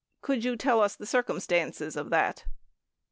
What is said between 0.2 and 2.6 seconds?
Could you tell us the circumstances of that?